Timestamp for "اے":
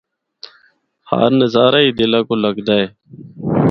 2.79-2.87